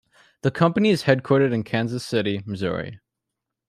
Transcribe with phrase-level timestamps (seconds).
[0.41, 2.99] The company is headquartered in Kansas City, Missouri.